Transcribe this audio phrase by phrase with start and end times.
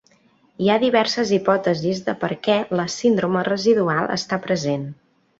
[0.61, 4.89] Hi ha diverses hipòtesis de per què la síndrome residual està present.